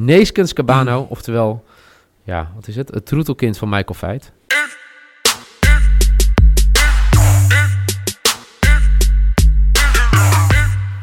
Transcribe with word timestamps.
Neeskens 0.00 0.52
Cabano, 0.52 1.06
oftewel, 1.08 1.64
ja, 2.22 2.52
wat 2.54 2.68
is 2.68 2.76
het? 2.76 2.88
Het 2.88 3.06
troetelkind 3.06 3.58
van 3.58 3.68
Michael 3.68 3.94
Veit. 3.94 4.32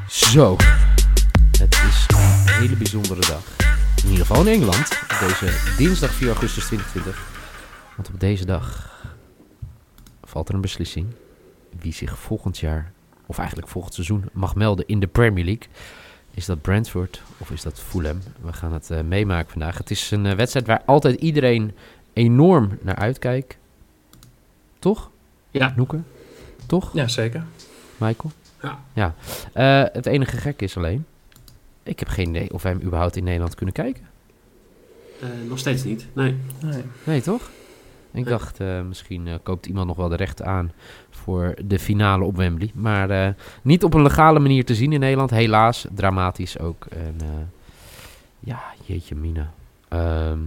Zo, 0.08 0.56
het 1.60 1.74
is 1.88 2.06
een 2.08 2.54
hele 2.54 2.76
bijzondere 2.76 3.20
dag. 3.20 3.44
In 4.04 4.10
ieder 4.10 4.26
geval 4.26 4.48
in 4.48 4.54
Engeland, 4.54 4.90
deze 5.20 5.74
dinsdag 5.78 6.12
4 6.12 6.28
augustus 6.28 6.66
2020. 6.66 7.30
Want 7.96 8.10
op 8.10 8.20
deze 8.20 8.46
dag 8.46 8.92
valt 10.24 10.50
er 10.50 10.56
een 10.56 10.62
beslissing 10.62 11.08
wie 11.80 11.94
zich 11.94 12.20
volgend 12.20 12.60
jaar, 12.60 12.92
of 13.26 13.38
eigenlijk 13.38 13.68
volgend 13.68 13.94
seizoen, 13.94 14.30
mag 14.34 14.56
melden 14.56 14.88
in 14.88 15.00
de 15.00 15.08
Premier 15.08 15.46
League. 15.46 15.68
Is 16.34 16.46
dat 16.46 16.62
Brentford 16.62 17.22
of 17.38 17.52
is 17.52 17.62
dat 17.62 17.80
Fulham? 17.80 18.20
We 18.42 18.54
gaan 18.54 18.74
het 18.74 18.90
eh, 18.92 19.02
meemaken 19.02 19.52
vandaag. 19.52 19.78
Het 19.78 19.92
is 19.92 20.12
een 20.12 20.26
eh, 20.26 20.36
wedstrijd 20.36 20.68
waar 20.68 20.82
altijd 20.86 21.22
iedereen 21.22 21.72
enorm 22.14 22.78
naar 22.82 22.96
uitkijkt. 22.96 23.58
Toch? 24.80 25.10
Ja. 25.52 25.74
Noeke? 25.76 26.00
Toch, 26.66 26.94
Ja, 26.94 27.08
zeker. 27.08 27.44
Michael? 27.98 28.32
Ja. 28.62 28.80
ja. 28.94 29.16
Eh, 29.54 29.94
het 29.94 30.06
enige 30.06 30.38
gek 30.38 30.62
is 30.62 30.78
alleen, 30.78 31.06
ik 31.84 32.00
heb 32.00 32.08
geen 32.08 32.30
idee 32.30 32.54
of 32.54 32.64
wij 32.64 32.72
hem 32.72 32.82
überhaupt 32.82 33.16
in 33.16 33.24
Nederland 33.24 33.56
kunnen 33.56 33.74
kijken. 33.74 34.08
Eh, 35.22 35.28
nog 35.48 35.60
steeds 35.60 35.84
niet. 35.84 36.06
Nee. 36.14 36.38
Nee. 36.62 36.84
Nee, 37.04 37.22
toch? 37.22 37.50
Ik 38.14 38.26
dacht, 38.26 38.60
eh, 38.60 38.82
misschien 38.82 39.28
eh, 39.28 39.34
koopt 39.44 39.66
iemand 39.66 39.88
nog 39.88 39.98
wel 39.98 40.10
de 40.10 40.16
rechten 40.16 40.46
aan 40.46 40.72
voor 41.10 41.54
de 41.66 41.80
finale 41.80 42.24
op 42.24 42.36
Wembley. 42.38 42.72
Maar 42.74 43.10
eh, 43.10 43.34
niet 43.62 43.84
op 43.84 43.94
een 43.94 44.02
legale 44.02 44.40
manier 44.40 44.66
te 44.66 44.76
zien 44.76 44.92
in 44.94 45.00
Nederland. 45.00 45.30
Helaas, 45.30 45.86
dramatisch 45.96 46.60
ook. 46.60 46.86
En 46.86 47.16
eh, 47.20 47.28
ja, 48.40 48.62
jeetje 48.86 49.16
mina. 49.16 49.52
Ehm 49.88 50.38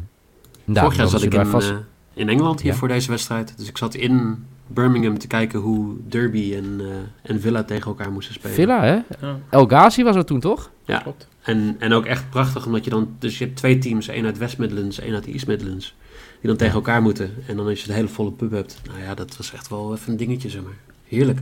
nou, 0.65 0.81
Vorig 0.85 0.97
jaar 0.97 1.09
zat 1.09 1.23
ik 1.23 1.35
in, 1.35 1.47
vast- 1.47 1.75
in 2.15 2.29
Engeland 2.29 2.61
hier 2.61 2.73
Ja. 2.73 2.79
voor 2.79 2.89
deze 2.89 3.11
wedstrijd. 3.11 3.59
Dus 3.59 3.69
ik 3.69 3.77
zat 3.79 3.95
in 3.95 4.45
Birmingham 4.67 5.19
te 5.19 5.27
kijken 5.27 5.59
hoe 5.61 5.95
Derby 6.09 6.55
en, 6.55 6.81
eh, 6.81 7.31
en 7.31 7.41
Villa 7.41 7.63
tegen 7.65 7.87
elkaar 7.87 8.13
moesten 8.13 8.35
spelen. 8.35 8.55
Villa, 8.57 8.83
hè? 8.83 8.93
Ja, 9.21 9.39
El 9.51 9.67
Ghazi 9.67 10.03
was 10.05 10.17
het 10.17 10.27
toen, 10.27 10.41
toch? 10.41 10.71
Ja. 10.85 10.99
klopt. 10.99 11.29
En, 11.43 11.77
en 11.79 11.93
ook 11.93 12.05
echt 12.05 12.31
prachtig, 12.31 12.67
omdat 12.67 12.85
je 12.85 12.91
dan... 12.91 13.17
Dus 13.19 13.39
je 13.39 13.45
hebt 13.45 13.57
twee 13.57 13.79
teams, 13.79 14.09
één 14.09 14.25
uit 14.25 14.39
West 14.39 14.59
Midlands, 14.59 14.99
één 14.99 15.15
uit 15.15 15.27
East 15.27 15.47
Midlands. 15.47 15.95
Die 16.41 16.49
dan 16.49 16.57
tegen 16.57 16.75
elkaar 16.75 17.03
moeten. 17.03 17.35
En 17.47 17.57
dan 17.57 17.67
als 17.67 17.81
je 17.81 17.87
de 17.87 17.93
hele 17.93 18.09
volle 18.09 18.33
pub 18.33 18.51
hebt. 18.51 18.81
Nou 18.87 19.01
ja, 19.01 19.15
dat 19.15 19.37
was 19.37 19.53
echt 19.53 19.69
wel 19.69 19.95
even 19.95 20.13
een 20.13 20.17
dingetje, 20.17 20.51
zeg 20.51 20.63
maar. 20.63 20.77
Heerlijk. 21.05 21.41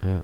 Ja. 0.00 0.22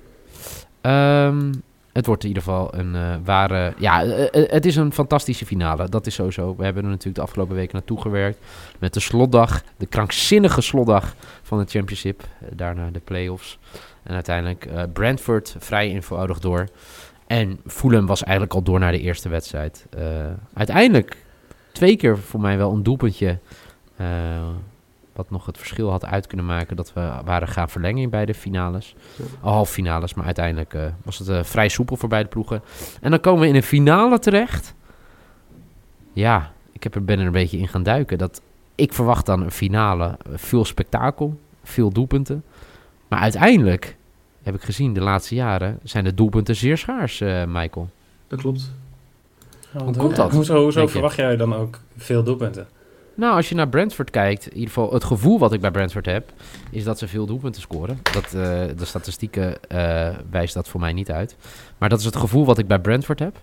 Ehm, 0.81 1.53
het 1.99 2.07
wordt 2.07 2.23
in 2.23 2.29
ieder 2.29 2.43
geval 2.43 2.75
een 2.75 2.95
eh, 2.95 3.15
ware... 3.25 3.75
Ja, 3.79 4.03
eh, 4.03 4.43
eh, 4.43 4.51
het 4.51 4.67
is 4.67 4.77
een 4.77 4.93
fantastische 4.93 5.47
finale. 5.47 5.89
Dat 5.89 6.07
is 6.07 6.15
sowieso. 6.15 6.57
We 6.57 6.65
hebben 6.65 6.83
er 6.83 6.89
natuurlijk 6.89 7.17
de 7.17 7.23
afgelopen 7.23 7.55
weken 7.55 7.75
naartoe 7.75 8.01
gewerkt. 8.01 8.39
Met 8.79 8.95
de 8.95 9.01
slotdag. 9.01 9.63
De 9.77 9.87
krankzinnige 9.87 10.61
slotdag 10.61 11.15
van 11.43 11.59
de 11.59 11.65
championship. 11.69 12.23
daarna 12.53 12.91
de 12.91 13.01
play-offs. 13.01 13.59
En 14.03 14.15
uiteindelijk 14.15 14.69
Brentford 14.93 15.57
vrij 15.59 15.89
eenvoudig 15.89 16.39
door. 16.39 16.69
En 17.29 17.61
Fulham 17.67 18.07
was 18.07 18.23
eigenlijk 18.23 18.55
al 18.55 18.63
door 18.63 18.79
naar 18.79 18.93
de 18.93 19.01
eerste 19.01 19.29
wedstrijd. 19.29 19.87
Eh, 19.91 20.03
uiteindelijk 20.55 21.17
twee 21.73 21.97
keer 21.97 22.19
voor 22.19 22.41
mij 22.41 22.57
wel 22.57 22.73
een 22.73 22.83
doelpuntje... 22.83 23.39
eh, 23.97 24.07
wat 25.13 25.31
nog 25.31 25.47
het 25.47 25.59
verschil 25.59 25.91
had 25.91 26.05
uit 26.05 26.27
kunnen 26.27 26.47
maken 26.47 26.77
dat 26.77 26.93
we 26.93 27.11
waren 27.25 27.49
gaan 27.49 27.69
verlengen 27.69 28.03
in 28.03 28.11
beide 28.11 28.35
finales. 28.35 28.95
Al 29.41 29.53
half 29.53 29.71
finales, 29.71 30.15
maar 30.15 30.25
uiteindelijk 30.25 30.75
eh, 30.75 30.85
was 31.05 31.19
het 31.19 31.47
vrij 31.47 31.69
soepel 31.69 31.97
voor 31.97 32.09
beide 32.09 32.29
ploegen. 32.29 32.63
En 33.01 33.11
dan 33.11 33.21
komen 33.21 33.41
we 33.41 33.49
in 33.49 33.55
een 33.55 33.63
finale 33.63 34.19
terecht. 34.19 34.75
Ja, 36.13 36.53
ik 36.73 36.83
heb 36.83 36.95
er, 36.95 37.05
ben 37.05 37.19
er 37.19 37.27
een 37.27 37.33
beetje 37.33 37.59
in 37.59 37.69
gaan 37.69 37.83
duiken. 37.83 38.19
Dat, 38.19 38.41
ik 38.75 38.93
verwacht 38.93 39.27
dan 39.27 39.43
een 39.43 39.51
finale, 39.51 40.19
veel 40.35 40.65
spektakel, 40.65 41.41
veel 41.63 41.91
doelpunten. 41.91 42.45
Maar 43.09 43.21
uiteindelijk, 43.21 43.97
heb 44.49 44.61
ik 44.61 44.67
gezien 44.67 44.93
de 44.93 45.01
laatste 45.01 45.35
jaren, 45.35 45.79
zijn 45.83 46.05
de 46.05 46.15
doelpunten 46.15 46.57
zeer 46.57 46.79
schaars, 46.79 47.21
eh, 47.21 47.45
Michael. 47.47 47.89
Dat 48.29 48.41
klopt. 48.41 48.71
Ja, 49.73 49.85
Hoe 49.85 49.97
komt 49.97 50.17
dat, 50.17 50.33
Hoezo, 50.33 50.63
hoezo 50.63 50.77
denk 50.77 50.87
je? 50.87 50.93
verwacht 50.93 51.17
jij 51.17 51.37
dan 51.37 51.55
ook 51.55 51.81
veel 51.97 52.23
doelpunten? 52.23 52.69
Nou, 53.19 53.35
als 53.35 53.49
je 53.49 53.55
naar 53.55 53.69
Brentford 53.69 54.11
kijkt, 54.11 54.47
in 54.47 54.53
ieder 54.53 54.69
geval 54.69 54.93
het 54.93 55.05
gevoel 55.05 55.39
wat 55.39 55.53
ik 55.53 55.61
bij 55.61 55.71
Brentford 55.71 56.07
heb, 56.07 56.33
is 56.71 56.85
dat 56.85 56.99
ze 56.99 57.09
veel 57.09 57.27
doelpunten 57.27 57.61
scoren. 57.61 57.99
Dat, 58.13 58.25
eh, 58.25 58.33
de 58.77 58.85
statistieken 58.85 59.65
eh, 59.65 60.17
wijst 60.31 60.55
dat 60.55 60.69
voor 60.69 60.81
mij 60.81 60.93
niet 60.93 61.11
uit. 61.11 61.37
Maar 61.79 61.89
dat 61.89 61.99
is 61.99 62.05
het 62.05 62.17
gevoel 62.17 62.45
wat 62.45 62.59
ik 62.59 62.67
bij 62.67 62.79
Brentford 62.79 63.19
heb. 63.19 63.37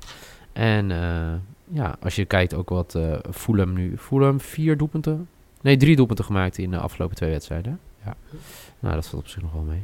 En 0.54 0.92
eh, 0.92 1.34
ja, 1.72 1.96
als 2.00 2.16
je 2.16 2.26
kijkt 2.26 2.54
ook 2.54 2.70
wat 2.70 2.96
eh 2.96 3.14
Fulham 3.32 3.74
nu... 3.74 3.98
Fulham 3.98 4.40
vier 4.40 4.78
doelpunten? 4.78 5.28
Nee, 5.62 5.78
drie 5.78 5.96
doelpunten 5.96 6.26
gemaakt 6.26 6.58
in 6.58 6.72
de 6.72 6.78
afgelopen 6.78 7.16
twee 7.16 7.30
wedstrijden. 7.30 7.80
Ja. 8.06 8.16
Nou, 8.80 8.96
dat 8.96 9.08
valt 9.08 9.22
op 9.24 9.30
zich 9.30 9.42
nog 9.42 9.52
wel 9.54 9.62
mee. 9.62 9.84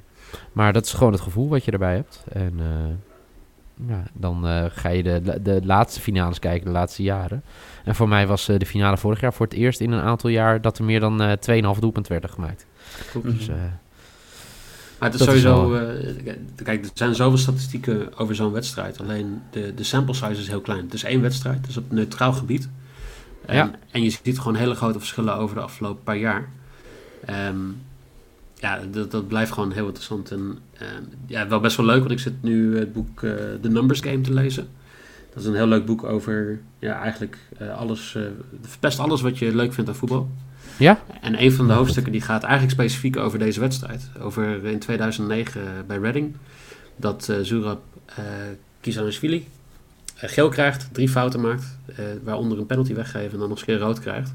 Maar 0.51 0.73
dat 0.73 0.85
is 0.85 0.93
gewoon 0.93 1.11
het 1.13 1.21
gevoel 1.21 1.49
wat 1.49 1.65
je 1.65 1.71
erbij 1.71 1.95
hebt. 1.95 2.23
En 2.31 2.53
eh, 2.59 3.87
ja, 3.87 4.03
dan 4.13 4.47
eh, 4.47 4.65
ga 4.69 4.89
je 4.89 5.03
de, 5.03 5.41
de 5.41 5.59
laatste 5.63 5.99
finales 6.01 6.39
kijken, 6.39 6.65
de 6.65 6.71
laatste 6.71 7.03
jaren. 7.03 7.43
En 7.83 7.95
voor 7.95 8.07
mij 8.07 8.27
was 8.27 8.47
eh, 8.49 8.59
de 8.59 8.65
finale 8.65 8.97
vorig 8.97 9.19
jaar 9.21 9.33
voor 9.33 9.45
het 9.45 9.55
eerst 9.55 9.79
in 9.79 9.91
een 9.91 10.01
aantal 10.01 10.29
jaar 10.29 10.61
dat 10.61 10.77
er 10.77 10.83
meer 10.83 10.99
dan 10.99 11.21
eh 11.21 11.73
2,5 11.75 11.79
doelpunt 11.79 12.07
werden 12.07 12.29
gemaakt. 12.29 12.65
Dus 13.23 13.47
eh, 13.47 13.55
Maar 14.99 15.09
het 15.11 15.19
is 15.19 15.25
Dat 15.25 15.35
is 15.35 15.41
sowieso... 15.41 15.69
wel- 15.69 15.87
eh, 16.25 16.35
kijk, 16.63 16.83
er 16.85 16.91
zijn 16.93 17.15
zoveel 17.15 17.37
statistieken 17.37 18.17
over 18.17 18.35
zo'n 18.35 18.51
wedstrijd. 18.51 18.99
Alleen 19.01 19.41
de, 19.51 19.73
de 19.73 19.83
sample 19.83 20.13
size 20.13 20.41
is 20.41 20.47
heel 20.47 20.61
klein. 20.61 20.83
Het 20.83 20.93
is 20.93 21.03
één 21.03 21.21
wedstrijd, 21.21 21.57
het 21.57 21.67
is 21.69 21.77
op 21.77 21.91
neutraal 21.91 22.33
gebied. 22.33 22.69
En, 23.45 23.55
Ja. 23.55 23.71
en 23.91 24.03
je 24.03 24.09
ziet 24.09 24.37
gewoon 24.39 24.55
hele 24.55 24.75
grote 24.75 24.99
verschillen 24.99 25.35
over 25.35 25.55
de 25.55 25.61
afgelopen 25.61 26.03
paar 26.03 26.17
jaar. 26.17 26.49
Ehm, 27.25 27.55
ja, 28.61 28.79
dat, 28.91 29.11
dat 29.11 29.27
blijft 29.27 29.51
gewoon 29.51 29.71
heel 29.71 29.85
interessant. 29.85 30.31
En 30.31 30.57
ehm, 30.77 31.03
ja, 31.25 31.47
wel 31.47 31.59
best 31.59 31.77
wel 31.77 31.85
leuk, 31.85 31.99
want 31.99 32.11
ik 32.11 32.19
zit 32.19 32.43
nu 32.43 32.77
het 32.77 32.93
boek 32.93 33.23
eh 33.23 33.31
The 33.61 33.69
Numbers 33.69 33.99
Game 33.99 34.21
te 34.21 34.33
lezen. 34.33 34.67
Dat 35.33 35.43
is 35.43 35.49
een 35.49 35.55
heel 35.55 35.67
leuk 35.67 35.85
boek 35.85 36.03
over 36.03 36.61
ja, 36.79 37.01
eigenlijk 37.01 37.37
eh, 37.57 37.77
alles, 37.77 38.15
eh 38.15 38.23
best 38.79 38.99
alles 38.99 39.21
wat 39.21 39.37
je 39.37 39.55
leuk 39.55 39.73
vindt 39.73 39.89
aan 39.89 39.95
voetbal. 39.95 40.29
ja, 40.77 40.99
En 41.21 41.41
een 41.41 41.51
van 41.51 41.67
de 41.67 41.73
hoofdstukken 41.73 42.11
die 42.11 42.21
gaat 42.21 42.43
eigenlijk 42.43 42.73
specifiek 42.73 43.17
over 43.17 43.39
deze 43.39 43.59
wedstrijd. 43.59 44.09
Over 44.19 44.65
in 44.65 44.79
2009 44.79 45.61
bij 45.87 45.97
Reading. 45.97 46.35
Dat 46.95 47.33
Zurab 47.41 47.81
eh 48.05 48.23
Kizanishvili 48.81 49.47
geel 50.15 50.49
krijgt, 50.49 50.89
drie 50.91 51.09
fouten 51.09 51.41
maakt. 51.41 51.77
waaronder 52.23 52.57
een 52.57 52.65
penalty 52.65 52.93
weggeven 52.93 53.31
en 53.31 53.39
dan 53.39 53.49
nog 53.49 53.49
eens 53.49 53.59
een 53.59 53.65
keer 53.65 53.77
rood 53.77 53.99
krijgt. 53.99 54.33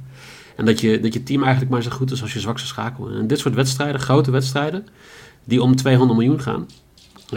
En 0.57 0.65
dat 0.65 0.81
je, 0.81 1.01
dat 1.01 1.13
je 1.13 1.23
team 1.23 1.43
eigenlijk 1.43 1.73
maar 1.73 1.83
zo 1.83 1.91
goed 1.91 2.11
is 2.11 2.23
als 2.23 2.33
je 2.33 2.41
zwakste 2.41 2.67
schakel. 2.67 3.11
En 3.11 3.27
dit 3.27 3.39
soort 3.39 3.55
wedstrijden, 3.55 4.01
grote 4.01 4.31
wedstrijden, 4.31 4.87
die 5.45 5.63
om 5.63 5.77
200 5.77 6.19
miljoen 6.19 6.41
gaan. 6.41 6.67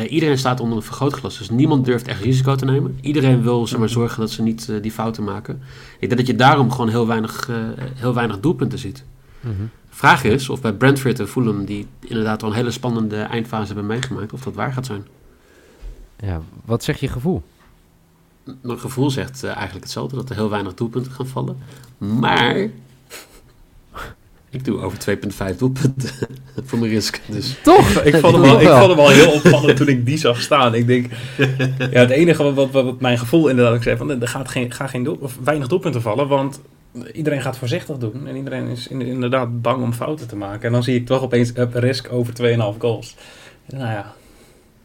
iedereen 0.09 0.37
staat 0.37 0.59
onder 0.59 0.77
een 0.77 0.83
vergrootglas, 0.83 1.37
dus 1.37 1.49
niemand 1.49 1.85
durft 1.85 2.07
echt 2.07 2.21
risico 2.21 2.55
te 2.55 2.65
nemen. 2.65 2.97
Iedereen 3.01 3.41
wil 3.41 3.67
zeg 3.67 3.79
maar, 3.79 3.89
zorgen 3.89 4.19
dat 4.19 4.31
ze 4.31 4.41
niet 4.41 4.69
eh, 4.69 4.81
die 4.81 4.91
fouten 4.91 5.23
maken. 5.23 5.61
Ik 5.99 6.07
denk 6.07 6.17
dat 6.17 6.27
je 6.27 6.35
daarom 6.35 6.71
gewoon 6.71 6.89
heel 6.89 7.07
weinig, 7.07 7.49
eh, 7.49 7.55
heel 7.77 8.13
weinig 8.13 8.39
doelpunten 8.39 8.79
ziet. 8.79 9.03
mhm. 9.39 9.53
Vraag 9.89 10.23
is 10.23 10.49
of 10.49 10.61
bij 10.61 10.73
Brentford 10.73 11.19
en 11.19 11.27
Fulham, 11.27 11.65
die 11.65 11.87
inderdaad 11.99 12.43
al 12.43 12.49
een 12.49 12.55
hele 12.55 12.71
spannende 12.71 13.21
eindfase 13.21 13.65
hebben 13.65 13.85
meegemaakt, 13.85 14.33
of 14.33 14.41
dat 14.41 14.53
waar 14.53 14.73
gaat 14.73 14.85
zijn. 14.85 15.05
ja, 16.19 16.41
wat 16.65 16.83
zeg 16.83 16.99
je 16.99 17.07
gevoel? 17.07 17.43
Mijn 18.61 18.79
gevoel 18.79 19.09
zegt 19.09 19.43
eh, 19.43 19.49
eigenlijk 19.49 19.83
hetzelfde, 19.83 20.15
dat 20.15 20.29
er 20.29 20.35
heel 20.35 20.49
weinig 20.49 20.73
doelpunten 20.73 21.11
gaan 21.11 21.27
vallen. 21.27 21.57
Maar 21.97 22.69
ik 24.49 24.65
doe 24.65 24.81
over 24.81 25.17
2,5 25.51 25.55
doelpunten 25.57 26.09
voor 26.65 26.79
mijn 26.79 26.91
risk. 26.91 27.21
Dus 27.25 27.57
Toch? 27.63 27.89
Ik 27.89 28.15
vond, 28.15 28.33
hem 28.33 28.41
wel, 28.41 28.61
ik 28.61 28.67
vond 28.67 28.87
hem 28.87 28.95
wel 28.95 29.09
heel 29.09 29.31
opvallend 29.31 29.77
toen 29.77 29.87
ik 29.87 30.05
die 30.05 30.17
zag 30.17 30.41
staan. 30.41 30.75
Ik 30.75 30.87
denk, 30.87 31.05
ja, 31.91 31.99
het 31.99 32.09
enige 32.09 32.43
wat, 32.43 32.53
wat, 32.71 32.83
wat 32.83 33.01
mijn 33.01 33.17
gevoel 33.17 33.47
inderdaad 33.47 33.73
ook 33.75 33.83
zei, 33.83 33.97
van, 33.97 34.21
er 34.21 34.27
gaat 34.27 34.49
geen, 34.49 34.71
gaat 34.71 34.89
geen 34.89 35.03
doel, 35.03 35.17
of 35.21 35.37
weinig 35.43 35.67
doelpunten 35.67 36.01
vallen, 36.01 36.27
want 36.27 36.61
iedereen 37.13 37.41
gaat 37.41 37.57
voorzichtig 37.57 37.97
doen. 37.97 38.27
En 38.27 38.35
iedereen 38.35 38.67
is 38.67 38.87
in- 38.87 39.01
inderdaad 39.01 39.61
bang 39.61 39.83
om 39.83 39.93
fouten 39.93 40.27
te 40.27 40.35
maken. 40.35 40.61
En 40.65 40.71
dan 40.71 40.83
zie 40.83 40.95
ik 40.95 41.05
toch 41.05 41.21
opeens 41.21 41.51
up 41.57 41.73
risk 41.73 42.11
over 42.11 42.33
2,5 42.33 42.77
goals. 42.79 43.15
Nou 43.65 43.83
ja, 43.91 44.13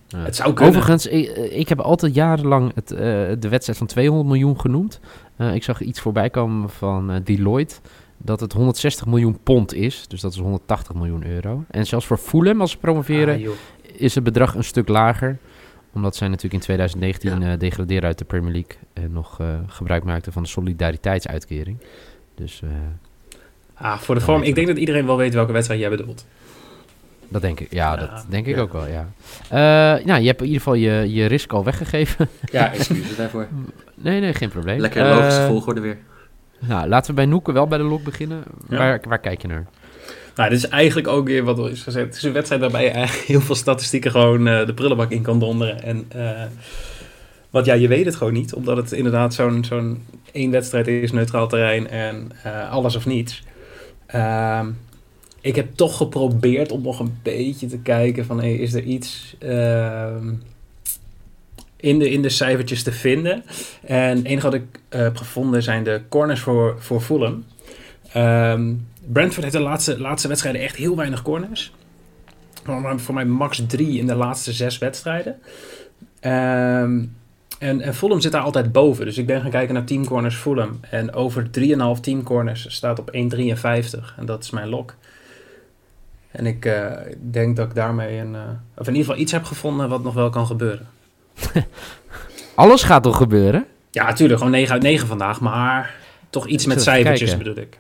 Ja. 0.09 0.19
het 0.19 0.37
zou 0.37 0.53
kunnen. 0.53 0.75
Overigens, 0.75 1.07
ik, 1.07 1.29
ik 1.37 1.69
heb 1.69 1.81
altijd 1.81 2.15
jarenlang 2.15 2.73
het, 2.75 2.91
eh, 2.91 2.99
de 3.39 3.49
wedstrijd 3.49 3.79
van 3.79 3.87
200 3.87 4.29
miljoen 4.29 4.61
genoemd. 4.61 5.01
Eh, 5.37 5.55
ik 5.55 5.63
zag 5.63 5.81
iets 5.81 6.01
voorbij 6.01 6.31
komen 6.31 6.71
van 6.71 7.11
eh, 7.11 7.17
Deloitte 7.25 7.75
dat 8.25 8.41
het 8.41 8.53
160 8.53 9.07
miljoen 9.07 9.39
pond 9.43 9.75
is. 9.75 10.05
Dus 10.09 10.21
dat 10.21 10.33
is 10.33 10.39
180 10.39 10.95
miljoen 10.95 11.27
euro. 11.27 11.65
En 11.71 11.87
zelfs 11.87 12.07
voor 12.07 12.19
Fulham, 12.19 12.61
als 12.61 12.71
ze 12.71 12.77
promoveren, 12.79 13.35
Ah, 13.35 13.51
is 13.97 14.15
het 14.15 14.25
bedrag 14.25 14.55
een 14.55 14.65
stuk 14.65 14.89
lager. 14.89 15.39
Omdat 15.93 16.17
zij 16.17 16.29
natuurlijk 16.29 16.55
in 16.55 16.61
2019 16.61 17.41
Ja. 17.41 17.53
eh 17.53 17.59
degraderen 17.59 18.05
uit 18.05 18.19
de 18.19 18.25
Premier 18.25 18.53
League. 18.53 18.77
En 18.93 19.13
nog 19.13 19.41
eh, 19.41 19.47
gebruik 19.67 20.05
maakten 20.05 20.33
van 20.33 20.43
de 20.43 20.49
solidariteitsuitkering. 20.49 21.77
Dus 22.35 22.61
eh, 22.65 22.71
Ah, 23.75 23.99
voor 23.99 24.15
de 24.15 24.21
vorm. 24.21 24.43
Ik 24.43 24.55
denk 24.55 24.67
dat 24.67 24.77
iedereen 24.77 25.07
wel 25.07 25.17
weet 25.17 25.35
welke 25.35 25.53
wedstrijd 25.53 25.81
jij 25.81 25.91
bedoelt. 25.91 26.27
dat 27.29 27.43
denk 27.43 27.61
ik. 27.61 27.73
Ja, 27.73 27.91
Ja, 27.93 27.97
dat 27.97 28.27
denk 28.29 28.47
ik 28.47 28.55
ja. 28.55 28.61
ook 28.61 28.73
wel, 28.73 28.87
ja. 28.87 29.09
Eh, 29.49 30.05
nou, 30.07 30.21
je 30.21 30.27
hebt 30.27 30.41
in 30.41 30.47
ieder 30.47 30.61
geval 30.63 30.75
je, 30.75 31.13
je 31.13 31.27
risk 31.27 31.53
al 31.53 31.65
weggegeven. 31.65 32.29
Ja, 32.53 32.73
excuses 32.73 33.17
daarvoor. 33.17 33.49
nee, 33.95 34.21
nee, 34.21 34.35
geen 34.35 34.49
probleem. 34.49 34.79
Lekker 34.81 35.05
logische 35.15 35.47
volgorde 35.47 35.81
weer. 35.81 35.99
Nou, 36.69 36.89
laten 36.89 37.11
we 37.11 37.17
bij 37.17 37.27
Noeken 37.27 37.55
wel 37.55 37.67
bij 37.67 37.79
de 37.79 37.85
lok 37.85 38.05
beginnen. 38.05 38.43
Ja. 38.69 38.77
Waar, 38.79 39.01
waar 39.09 39.21
kijk 39.21 39.43
je 39.43 39.49
naar? 39.49 39.67
Nou, 40.35 40.51
dit 40.51 40.59
is 40.59 40.69
eigenlijk 40.69 41.09
ook 41.09 41.27
weer 41.27 41.45
wat 41.45 41.59
er 41.59 41.71
is 41.71 41.83
gezegd. 41.83 42.07
Het 42.07 42.17
is 42.17 42.23
een 42.23 42.33
wedstrijd 42.33 42.61
waarbij 42.61 42.85
je 42.85 42.91
eigenlijk 42.91 43.27
heel 43.27 43.41
veel 43.41 43.55
statistieken 43.55 44.11
gewoon 44.11 44.47
eh, 44.47 44.67
de 44.67 44.75
prullenbak 44.75 45.11
in 45.11 45.23
kan 45.23 45.39
donderen. 45.39 45.83
En 45.83 46.05
eh, 46.09 46.43
want 47.51 47.67
ja, 47.67 47.75
je 47.75 47.89
weet 47.89 48.05
het 48.05 48.17
gewoon 48.17 48.33
niet. 48.33 48.55
Omdat 48.55 48.77
het 48.77 48.93
inderdaad 48.93 49.35
zo'n 49.35 49.65
zo'n 49.65 50.03
één 50.33 50.51
wedstrijd 50.51 50.87
is, 50.87 51.13
neutraal 51.13 51.49
terrein 51.49 51.89
en 51.89 52.31
eh, 52.43 52.71
alles 52.71 52.97
of 52.97 53.07
niets. 53.07 53.43
Ehm, 54.07 54.71
ik 55.41 55.57
heb 55.57 55.75
toch 55.75 55.97
geprobeerd 55.97 56.73
om 56.73 56.83
nog 56.83 57.01
een 57.01 57.19
beetje 57.23 57.67
te 57.67 57.79
kijken 57.79 58.25
van... 58.25 58.41
Hey, 58.41 58.55
is 58.55 58.75
er 58.75 58.83
iets 58.83 59.37
ehm, 59.39 60.33
in, 61.85 61.99
de, 61.99 62.11
in 62.11 62.23
de 62.23 62.29
cijfertjes 62.29 62.83
te 62.83 62.93
vinden? 62.93 63.45
En 63.87 64.17
het 64.17 64.25
enige 64.25 64.47
wat 64.47 64.55
ik 64.55 64.81
eh, 64.89 65.01
heb 65.01 65.17
gevonden 65.17 65.63
zijn 65.63 65.85
de 65.85 66.01
corners 66.09 66.41
voor, 66.41 66.77
voor 66.79 67.01
Fulham. 67.01 67.45
Ehm, 68.13 68.73
Brentford 69.13 69.43
heeft 69.43 69.57
de 69.57 69.63
laatste, 69.63 70.01
laatste 70.01 70.29
wedstrijden 70.29 70.61
echt 70.61 70.77
heel 70.77 70.97
weinig 70.97 71.23
corners. 71.23 71.73
Voor 72.97 73.15
mij, 73.15 73.25
max 73.25 73.63
drie 73.67 73.99
in 73.99 74.07
de 74.07 74.15
laatste 74.15 74.53
zes 74.53 74.79
wedstrijden. 74.79 75.39
Ehm, 76.21 77.05
en, 77.59 77.81
en 77.81 77.95
Fulham 77.95 78.21
zit 78.21 78.33
daar 78.33 78.43
altijd 78.43 78.73
boven. 78.73 79.05
Dus 79.05 79.19
ik 79.19 79.27
ben 79.27 79.41
gaan 79.41 79.51
kijken 79.51 79.75
naar 79.75 79.85
teamcorners 79.85 80.37
Fulham. 80.37 80.81
En 80.91 81.13
over 81.13 81.51
3,5 81.51 82.01
teamcorners 82.01 82.75
staat 82.75 82.99
op 82.99 83.11
1,53. 83.13 84.15
En 84.17 84.27
dat 84.27 84.43
is 84.43 84.51
mijn 84.51 84.69
lok. 84.69 84.95
En 86.31 86.47
ik 86.47 86.65
eh, 86.65 86.93
denk 87.31 87.57
dat 87.57 87.69
ik 87.69 87.75
daarmee 87.75 88.19
een, 88.19 88.35
eh, 88.35 88.41
of 88.77 88.87
in 88.87 88.93
ieder 88.93 89.07
geval 89.07 89.23
iets 89.23 89.33
heb 89.33 89.45
gevonden 89.45 89.89
wat 89.89 90.03
nog 90.03 90.15
wel 90.15 90.31
kan 90.31 90.47
gebeuren. 90.47 90.87
Alles 92.55 92.83
gaat 92.83 93.03
toch 93.03 93.17
gebeuren? 93.17 93.67
Ja, 93.91 94.05
natuurlijk, 94.05 94.39
gewoon 94.39 94.55
9 94.55 94.73
uit 94.73 94.83
9 94.83 95.07
vandaag. 95.07 95.41
Maar 95.41 95.95
toch 96.31 96.47
iets 96.47 96.67
met 96.67 96.83
cijfertjes 96.83 97.29
kijken. 97.31 97.49
bedoel 97.49 97.65
ik. 97.65 97.79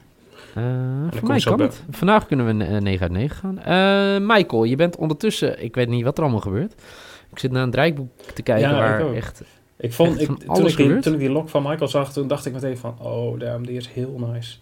Eh, 0.54 1.18
voor 1.18 1.28
mij 1.28 1.40
kan 1.40 1.60
het. 1.60 1.82
Vandaag 1.90 2.26
kunnen 2.26 2.46
we 2.46 2.52
een 2.52 2.74
eh, 2.74 2.80
9 2.80 3.02
uit 3.02 3.12
9 3.12 3.36
gaan. 3.36 3.58
Eh, 3.58 4.26
Michael, 4.28 4.64
je 4.64 4.76
bent 4.76 4.96
ondertussen... 4.96 5.62
Ik 5.62 5.74
weet 5.74 5.88
niet 5.88 6.04
wat 6.04 6.16
er 6.16 6.22
allemaal 6.22 6.40
gebeurt. 6.40 6.74
Ik 7.30 7.38
zit 7.38 7.50
naar 7.50 7.62
een 7.62 7.70
draaiboek 7.70 8.10
te 8.34 8.42
kijken 8.42 8.68
Ja, 8.68 8.74
waar 8.74 9.14
echt... 9.14 9.42
Ik 9.76 9.92
vond, 9.92 10.20
ik, 10.20 10.26
toen, 10.26 10.66
ik 10.66 10.76
die, 10.76 10.98
toen 10.98 11.12
ik 11.12 11.18
die 11.18 11.30
lok 11.30 11.48
van 11.48 11.62
Michael 11.62 11.88
zag, 11.88 12.12
toen 12.12 12.28
dacht 12.28 12.46
ik 12.46 12.52
meteen 12.52 12.78
van, 12.78 12.96
oh 13.00 13.38
damn, 13.38 13.66
die 13.66 13.76
is 13.76 13.88
heel 13.88 14.30
nice. 14.32 14.56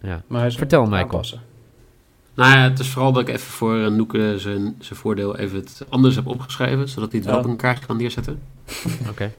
Ja. 0.00 0.22
Maar 0.26 0.38
hij 0.38 0.48
is 0.48 0.56
Vertel, 0.56 0.82
Michael. 0.82 1.02
aanpassen. 1.02 1.40
Nou 2.38 2.50
ja, 2.58 2.62
het 2.68 2.78
is 2.78 2.88
vooral 2.88 3.12
dat 3.12 3.22
ik 3.22 3.34
even 3.34 3.50
voor 3.50 3.78
eh, 3.84 3.90
Noeke 3.90 4.34
zijn, 4.36 4.74
zijn 4.78 4.98
voordeel 4.98 5.36
even 5.36 5.56
het 5.58 5.84
anders 5.88 6.14
heb 6.14 6.26
opgeschreven. 6.26 6.88
Zodat 6.88 7.10
hij 7.12 7.20
het 7.20 7.28
wel 7.28 7.38
Ja. 7.38 7.44
op 7.44 7.50
een 7.50 7.56
kaartje 7.56 7.86
kan 7.86 7.96
neerzetten. 7.96 8.40
Oké. 9.10 9.32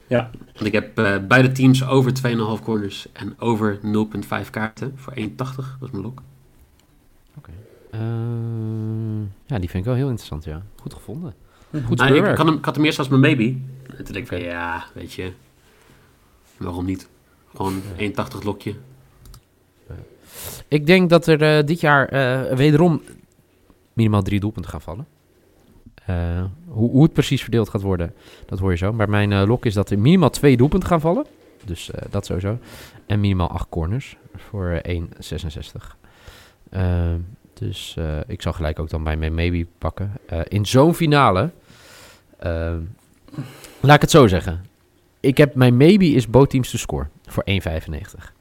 Want 0.54 0.64
ik 0.66 0.72
heb 0.72 0.98
eh, 0.98 1.16
beide 1.28 1.52
teams 1.52 1.86
over 1.86 2.12
2,5 2.58 2.64
corners 2.64 3.06
en 3.12 3.34
over 3.38 3.78
0,5 4.44 4.50
kaarten 4.50 4.92
voor 4.96 5.12
1,80. 5.16 5.26
Dat 5.36 5.56
is 5.80 5.90
mijn 5.90 6.02
lok. 6.02 6.22
Eh, 7.90 8.00
ja, 9.46 9.58
die 9.58 9.68
vind 9.70 9.74
ik 9.74 9.84
wel 9.84 9.94
heel 9.94 10.08
interessant, 10.08 10.44
ja. 10.44 10.62
Goed 10.80 10.94
gevonden. 10.94 11.34
Goed 11.70 11.80
Nou, 11.80 11.90
ik, 11.90 11.96
speurwerk. 11.98 12.30
ik, 12.32 12.36
had 12.38 12.46
hem, 12.46 12.56
ik 12.56 12.64
had 12.64 12.74
hem 12.76 12.84
eerst 12.84 12.98
als 12.98 13.08
mijn 13.08 13.20
maybe. 13.20 13.44
En 13.96 14.04
toen 14.04 14.12
denk 14.14 14.16
ik 14.16 14.26
van 14.26 14.36
Oké. 14.38 14.46
ja, 14.46 14.84
weet 14.94 15.12
je. 15.12 15.32
Waarom 16.56 16.84
niet? 16.84 17.08
Gewoon 17.56 17.80
1,80 17.98 18.44
lokje. 18.44 18.74
Ik 20.68 20.86
denk 20.86 21.10
dat 21.10 21.26
er 21.26 21.42
eh, 21.42 21.66
dit 21.66 21.80
jaar 21.80 22.08
eh, 22.08 22.56
wederom 22.56 23.02
minimaal 23.92 24.22
drie 24.22 24.40
doelpunten 24.40 24.70
gaan 24.70 24.80
vallen. 24.80 25.06
Eh, 26.04 26.44
hoe, 26.66 26.90
hoe 26.90 27.02
het 27.02 27.12
precies 27.12 27.42
verdeeld 27.42 27.68
gaat 27.68 27.82
worden, 27.82 28.14
dat 28.46 28.58
hoor 28.58 28.70
je 28.70 28.76
zo. 28.76 28.92
Maar 28.92 29.08
mijn 29.08 29.46
lok 29.46 29.66
is 29.66 29.74
dat 29.74 29.90
er 29.90 29.98
minimaal 29.98 30.30
twee 30.30 30.56
doelpunten 30.56 30.88
gaan 30.88 31.00
vallen. 31.00 31.26
Dus 31.64 31.90
eh, 31.90 32.02
dat 32.10 32.26
sowieso. 32.26 32.58
En 33.06 33.20
minimaal 33.20 33.50
acht 33.50 33.68
corners 33.68 34.16
voor 34.36 34.68
eh, 34.68 35.00
1,66. 35.00 35.96
Eh, 36.70 37.14
dus 37.54 37.96
ik 38.26 38.42
zal 38.42 38.52
gelijk 38.52 38.78
ook 38.78 38.90
dan 38.90 39.04
bij 39.04 39.16
mijn 39.16 39.34
maybe 39.34 39.66
pakken. 39.78 40.12
In 40.48 40.66
zo'n 40.66 40.94
finale, 40.94 41.50
laat 43.80 43.94
ik 43.94 44.00
het 44.00 44.10
zo 44.10 44.26
zeggen. 44.26 44.64
Ik 45.20 45.36
heb 45.36 45.54
mijn 45.54 45.76
maybe 45.76 46.06
is 46.06 46.28
both 46.28 46.50
teams 46.50 46.70
to 46.70 46.78
score 46.78 47.06
voor 47.26 47.44
1,95. 47.44 48.32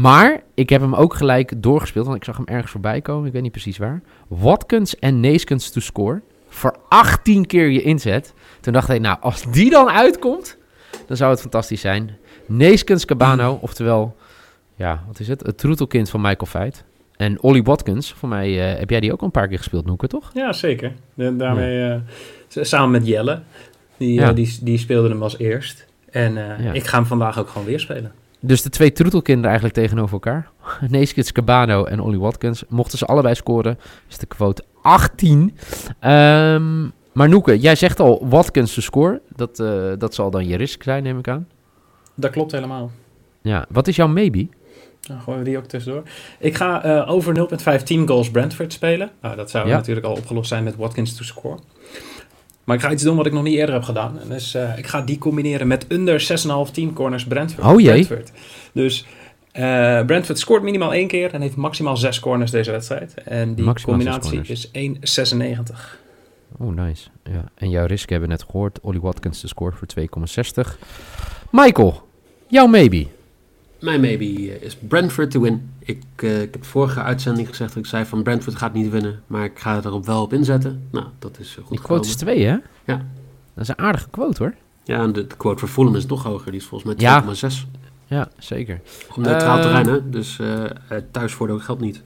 Maar 0.00 0.42
ik 0.54 0.68
heb 0.68 0.80
hem 0.80 0.94
ook 0.94 1.14
gelijk 1.14 1.62
doorgespeeld, 1.62 2.04
want 2.06 2.16
ik 2.18 2.24
zag 2.24 2.36
hem 2.36 2.46
ergens 2.46 2.70
voorbij 2.72 3.00
komen. 3.00 3.26
Ik 3.26 3.32
weet 3.32 3.42
niet 3.42 3.50
precies 3.50 3.78
waar. 3.78 4.02
Watkins 4.28 4.98
en 4.98 5.20
Neeskens 5.20 5.70
to 5.70 5.80
score. 5.80 6.20
Voor 6.48 6.76
18 6.88 7.46
keer 7.46 7.68
je 7.68 7.82
inzet. 7.82 8.34
Toen 8.60 8.72
dacht 8.72 8.88
ik, 8.88 9.00
nou, 9.00 9.16
als 9.20 9.42
die 9.50 9.70
dan 9.70 9.90
uitkomt, 9.90 10.56
dan 11.06 11.16
zou 11.16 11.30
het 11.30 11.40
fantastisch 11.40 11.80
zijn. 11.80 12.16
Neeskens 12.46 13.04
Cabano, 13.04 13.58
oftewel, 13.62 14.16
ja, 14.74 15.02
wat 15.06 15.20
is 15.20 15.28
het? 15.28 15.40
Het 15.46 15.58
troetelkind 15.58 16.10
van 16.10 16.20
Michael 16.20 16.46
Feit. 16.46 16.84
En 17.16 17.42
Ollie 17.42 17.62
Watkins, 17.62 18.12
voor 18.12 18.28
mij 18.28 18.72
eh, 18.72 18.78
heb 18.78 18.90
jij 18.90 19.00
die 19.00 19.12
ook 19.12 19.20
al 19.20 19.26
een 19.26 19.32
paar 19.32 19.48
keer 19.48 19.58
gespeeld, 19.58 19.86
Noeke, 19.86 20.06
toch? 20.06 20.30
Ja, 20.34 20.52
zeker. 20.52 20.92
De- 21.14 21.36
daarmee, 21.36 21.90
eh, 21.90 22.64
samen 22.64 22.90
met 22.90 23.06
Jelle, 23.06 23.40
die, 23.96 24.12
Ja. 24.20 24.28
eh, 24.28 24.34
die, 24.34 24.58
die 24.62 24.78
speelde 24.78 25.08
hem 25.08 25.22
als 25.22 25.38
eerst. 25.38 25.86
En 26.10 26.34
Ja. 26.34 26.72
ik 26.72 26.84
ga 26.86 26.96
hem 26.96 27.06
vandaag 27.06 27.38
ook 27.38 27.48
gewoon 27.48 27.66
weer 27.66 27.80
spelen. 27.80 28.12
Dus 28.46 28.62
de 28.62 28.70
twee 28.70 28.92
troetelkinderen 28.92 29.50
eigenlijk 29.50 29.74
tegenover 29.78 30.12
elkaar. 30.12 30.50
Neeskens 30.88 31.32
Cabano 31.32 31.84
en 31.84 32.00
Ollie 32.00 32.20
Watkins. 32.20 32.64
Mochten 32.68 32.98
ze 32.98 33.06
allebei 33.06 33.34
scoren, 33.34 33.78
is 34.08 34.18
de 34.18 34.26
quote 34.26 34.64
18. 34.82 35.56
Ehm, 36.00 36.82
maar 37.12 37.28
Noeke, 37.28 37.58
jij 37.58 37.74
zegt 37.74 38.00
al 38.00 38.26
Watkins 38.28 38.74
de 38.74 38.80
score. 38.80 39.20
Dat, 39.36 39.60
eh, 39.60 39.92
dat 39.98 40.14
zal 40.14 40.30
dan 40.30 40.46
je 40.46 40.56
risk 40.56 40.82
zijn, 40.82 41.02
neem 41.02 41.18
ik 41.18 41.28
aan. 41.28 41.48
Dat 42.14 42.30
klopt 42.30 42.52
helemaal. 42.52 42.90
Ja, 43.42 43.66
wat 43.68 43.88
is 43.88 43.96
jouw 43.96 44.08
maybe? 44.08 44.48
Dan 45.00 45.20
gooien 45.20 45.38
we 45.42 45.44
die 45.48 45.58
ook 45.58 45.64
tussendoor. 45.66 46.02
Ik 46.38 46.54
ga 46.56 46.82
eh, 46.84 47.10
over 47.10 47.34
0.5 47.78 47.82
team 47.82 48.06
goals 48.06 48.30
Brentford 48.30 48.72
spelen. 48.72 49.10
Nou, 49.20 49.36
dat 49.36 49.50
zou 49.50 49.68
Ja. 49.68 49.76
natuurlijk 49.76 50.06
al 50.06 50.12
opgelost 50.16 50.48
zijn 50.48 50.64
met 50.64 50.76
Watkins 50.76 51.16
to 51.16 51.24
score. 51.24 51.58
Maar 52.66 52.76
ik 52.76 52.82
ga 52.82 52.92
iets 52.92 53.02
doen 53.02 53.16
wat 53.16 53.26
ik 53.26 53.32
nog 53.32 53.42
niet 53.42 53.54
eerder 53.54 53.74
heb 53.74 53.84
gedaan. 53.84 54.20
En 54.20 54.28
dus 54.28 54.54
eh, 54.54 54.78
ik 54.78 54.86
ga 54.86 55.02
die 55.02 55.18
combineren 55.18 55.66
met 55.66 55.86
under 55.88 56.20
6,5 56.68 56.72
team 56.72 56.92
corners 56.92 57.24
Brentford. 57.24 57.66
Oh 57.66 57.80
jee. 57.80 57.92
Brentford. 57.92 58.32
Dus 58.72 59.06
eh, 59.52 60.04
Brentford 60.04 60.38
scoort 60.38 60.62
minimaal 60.62 60.92
één 60.92 61.08
keer 61.08 61.34
en 61.34 61.40
heeft 61.40 61.56
maximaal 61.56 61.96
6 61.96 62.20
corners 62.20 62.50
deze 62.50 62.70
wedstrijd. 62.70 63.14
En 63.24 63.54
die 63.54 63.64
Maximaal 63.64 64.00
zes 64.00 64.18
combinatie 64.18 64.52
is 64.52 64.70
1,96. 65.68 65.74
Oh, 66.58 66.74
nice. 66.74 67.08
Ja. 67.24 67.44
En 67.54 67.70
jouw 67.70 67.86
risk 67.86 68.08
hebben 68.08 68.28
we 68.28 68.34
net 68.34 68.44
gehoord. 68.50 68.80
Ollie 68.80 69.00
Watkins 69.00 69.40
de 69.40 69.48
score 69.48 69.76
voor 69.76 69.88
2,60. 70.66 70.78
Michael, 71.50 72.08
jouw 72.46 72.66
maybe. 72.66 73.06
Mijn 73.86 74.00
maybe 74.00 74.24
eh, 74.24 74.62
is 74.62 74.76
Brentford 74.76 75.30
to 75.30 75.40
win. 75.40 75.70
Ik, 75.78 76.02
eh, 76.16 76.42
ik 76.42 76.52
heb 76.52 76.64
vorige 76.64 77.00
uitzending 77.02 77.48
gezegd 77.48 77.74
dat 77.74 77.82
ik 77.82 77.88
zei 77.88 78.04
van 78.04 78.22
Brentford 78.22 78.56
gaat 78.56 78.72
niet 78.72 78.90
winnen. 78.90 79.22
Maar 79.26 79.44
ik 79.44 79.58
ga 79.58 79.76
erop 79.84 80.06
wel 80.06 80.22
op 80.22 80.32
inzetten. 80.32 80.82
Nou, 80.90 81.06
dat 81.18 81.38
is 81.38 81.56
eh, 81.56 81.62
goed 81.64 81.70
Die 81.76 81.80
quote 81.86 82.08
is. 82.08 82.16
2, 82.16 82.44
hè? 82.44 82.56
Ja. 82.84 83.04
Dat 83.54 83.62
is 83.64 83.68
een 83.68 83.78
aardige 83.78 84.08
quote, 84.10 84.42
hoor. 84.42 84.54
Ja, 84.84 85.02
en 85.02 85.12
de, 85.12 85.26
de 85.26 85.36
quote 85.36 85.58
voor 85.58 85.68
Fulham 85.68 85.96
is 85.96 86.06
nog 86.06 86.22
hoger. 86.22 86.50
Die 86.50 86.60
is 86.60 86.66
volgens 86.66 86.94
mij 86.94 87.08
Ja. 87.08 87.22
2,6. 87.22 87.66
Ja, 88.06 88.28
zeker. 88.38 88.80
Op 89.10 89.16
neutraal 89.16 89.56
Eh, 89.56 89.62
terrein, 89.62 89.86
hè. 89.86 90.10
Dus 90.10 90.38
eh, 90.38 90.64
thuisvoordeel 91.10 91.58
geldt 91.58 91.80
niet. 91.80 92.02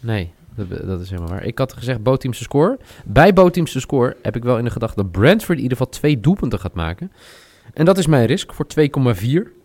Nee, 0.00 0.32
dat, 0.54 0.68
dat 0.86 1.00
is 1.00 1.10
helemaal 1.10 1.30
waar. 1.30 1.44
Ik 1.44 1.58
had 1.58 1.72
gezegd 1.72 2.02
both 2.02 2.20
teams 2.20 2.36
te 2.38 2.42
score. 2.44 2.78
Bij 3.04 3.32
both 3.32 3.52
teams 3.52 3.72
te 3.72 3.80
score 3.80 4.16
heb 4.22 4.36
ik 4.36 4.42
wel 4.42 4.58
in 4.58 4.64
de 4.64 4.70
gedachte 4.70 4.96
dat 5.02 5.10
Brentford 5.10 5.56
in 5.58 5.62
ieder 5.62 5.76
geval 5.78 5.92
twee 5.92 6.20
doelpunten 6.20 6.58
gaat 6.60 6.74
maken. 6.74 7.12
En 7.74 7.84
dat 7.84 7.98
is 7.98 8.06
mijn 8.06 8.26
risk 8.26 8.52
voor 8.52 8.66
2,4. 8.66 9.61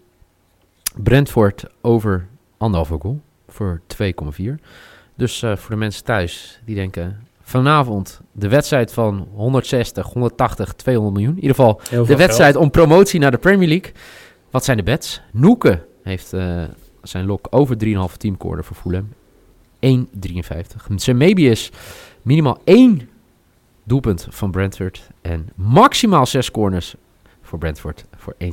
Brentford 1.04 1.66
over 1.82 2.28
anderhalve 2.58 2.98
goal 3.00 3.22
voor 3.48 3.82
2,4. 4.04 4.44
Dus 5.16 5.44
eh, 5.44 5.56
voor 5.56 5.70
de 5.70 5.76
mensen 5.76 6.04
thuis 6.04 6.62
die 6.66 6.76
denken 6.76 7.28
vanavond 7.42 8.22
de 8.32 8.48
wedstrijd 8.48 8.94
van 8.94 9.28
160, 9.34 10.06
180, 10.06 10.74
200 10.74 11.16
miljoen. 11.16 11.36
In 11.36 11.42
ieder 11.42 11.56
geval 11.56 12.06
de 12.06 12.16
wedstrijd 12.16 12.56
om 12.56 12.72
promotie 12.72 13.20
naar 13.20 13.32
de 13.32 13.38
Premier 13.38 13.68
League. 13.68 13.92
Wat 14.50 14.66
zijn 14.66 14.78
de 14.78 14.84
bets? 14.84 15.22
Noeke 15.32 15.86
heeft 16.04 16.34
eh, 16.34 16.64
zijn 17.02 17.26
lok 17.26 17.48
over 17.50 17.78
3,5 17.86 18.18
teamcorner 18.18 18.64
voor 18.64 18.76
Fulham. 18.76 19.10
1,53. 19.80 20.96
Zijn 20.96 21.18
maybe 21.18 21.42
is 21.42 21.72
minimaal 22.22 22.62
één 22.64 23.10
doelpunt 23.84 24.28
van 24.30 24.52
Brentford. 24.52 25.10
En 25.22 25.50
maximaal 25.56 26.26
zes 26.26 26.52
corners 26.52 26.96
voor 27.42 27.60
Brentford 27.60 28.06
voor 28.18 28.36
1,96. 28.40 28.48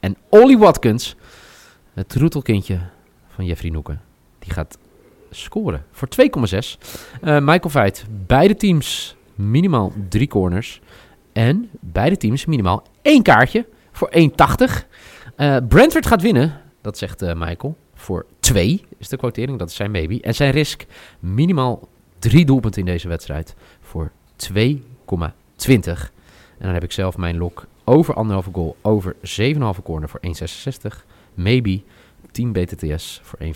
En 0.00 0.16
Ollie 0.28 0.58
Watkins 0.58 1.16
Het 1.94 2.14
roetelkindje 2.14 2.78
van 3.28 3.44
Jeffrey 3.44 3.70
Noeken. 3.70 4.00
Die 4.38 4.52
gaat 4.52 4.78
scoren 5.30 5.84
voor 5.90 6.08
2,6. 6.08 6.78
Eh, 7.20 7.38
Michael 7.38 7.68
Veit. 7.68 8.04
Beide 8.26 8.54
teams 8.56 9.16
minimaal 9.34 9.92
drie 10.08 10.28
corners. 10.28 10.80
En 11.32 11.70
beide 11.80 12.16
teams 12.16 12.44
minimaal 12.44 12.82
één 13.02 13.22
kaartje 13.22 13.66
voor 13.92 14.08
1,80. 14.10 14.86
Eh 15.36 15.56
Brentford 15.68 16.06
gaat 16.06 16.22
winnen. 16.22 16.60
Dat 16.80 16.98
zegt 16.98 17.22
eh, 17.22 17.34
Michael. 17.34 17.76
Voor 17.94 18.26
2 18.40 18.84
is 18.98 19.08
de 19.08 19.16
quotering. 19.16 19.58
Dat 19.58 19.68
is 19.68 19.76
zijn 19.76 19.92
baby. 19.92 20.18
En 20.22 20.34
zijn 20.34 20.50
risk 20.50 20.86
minimaal 21.18 21.88
drie 22.18 22.44
doelpunten 22.44 22.80
in 22.80 22.86
deze 22.86 23.08
wedstrijd. 23.08 23.54
Voor 23.80 24.10
2,20. 24.36 26.10
En 26.58 26.66
dan 26.66 26.74
heb 26.74 26.84
ik 26.84 26.92
zelf 26.92 27.16
mijn 27.16 27.38
lok 27.38 27.66
over 27.84 28.14
anderhalve 28.14 28.50
goal. 28.52 28.76
Over 28.82 29.16
7,5 29.22 29.82
corner 29.82 30.08
voor 30.08 30.20
1,66. 30.26 31.04
Maybe 31.42 31.82
10 32.30 32.52
BTTS 32.52 33.20
voor 33.22 33.38
1,95. 33.42 33.48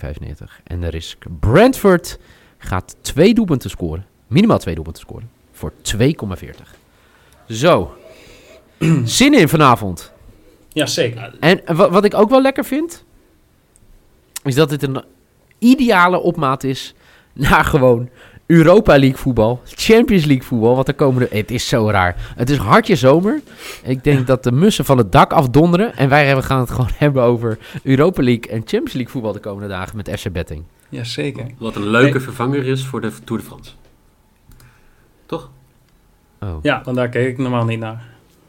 En 0.65 0.81
de 0.81 0.89
risk 0.89 1.25
Brentford 1.41 2.19
gaat 2.59 2.97
twee 3.01 3.35
doelpunten 3.35 3.71
scoren. 3.71 4.07
Minimaal 4.27 4.59
twee 4.59 4.75
doelpunten 4.75 5.03
scoren. 5.03 5.31
Voor 5.53 5.73
2,40. 5.97 6.01
Zo. 7.49 7.95
Zin 9.05 9.35
in 9.35 9.49
vanavond. 9.49 10.13
Ja, 10.69 10.87
zeker. 10.87 11.37
En 11.41 11.61
wa- 11.77 11.91
wat 11.91 12.05
ik 12.05 12.15
ook 12.15 12.31
wel 12.31 12.43
lekker 12.43 12.65
vind, 12.65 13.05
is 14.43 14.55
dat 14.55 14.69
dit 14.69 14.83
een 14.83 15.03
ideale 15.59 16.19
opmaat 16.21 16.65
is 16.65 16.95
naar 17.33 17.65
gewoon 17.65 18.09
Europa 18.47 18.99
League 18.99 19.17
voetbal, 19.17 19.61
Champions 19.65 20.25
League 20.25 20.45
voetbal. 20.45 20.77
Wat 20.77 20.89
er 20.89 20.95
komende, 20.95 21.29
het 21.31 21.51
is 21.51 21.69
zo 21.69 21.91
raar. 21.91 22.33
Het 22.37 22.51
is 22.51 22.57
hartje 22.57 22.97
zomer. 22.97 23.41
Ik 23.83 24.05
denk 24.05 24.27
dat 24.27 24.43
de 24.43 24.53
mussen 24.53 24.85
van 24.85 24.99
het 24.99 25.13
dak 25.13 25.33
afdonderen. 25.33 25.97
En 25.97 26.09
wij 26.09 26.43
gaan 26.43 26.61
het 26.61 26.71
gewoon 26.71 26.91
hebben 27.05 27.23
over 27.23 27.59
Europa 27.83 28.23
League 28.23 28.51
en 28.51 28.59
Champions 28.59 28.93
League 28.93 29.13
voetbal 29.13 29.33
de 29.33 29.39
komende 29.39 29.69
dagen 29.69 29.97
met 29.97 30.21
FC 30.21 30.33
Betting. 30.33 30.63
Ja, 30.89 31.05
zeker. 31.05 31.47
Wat 31.59 31.77
een 31.77 31.89
leuke 31.89 32.21
vervanger 32.21 32.65
is 32.67 32.85
voor 32.85 33.01
de 33.01 33.13
Tour 33.25 33.43
de 33.43 33.47
France. 33.49 33.71
Toch? 35.27 35.51
Oh, 36.41 36.57
Ja, 36.63 36.81
want 36.85 36.97
daar 36.97 37.09
keek 37.09 37.29
ik 37.29 37.39
normaal 37.39 37.65
niet 37.65 37.79
naar. 37.79 38.03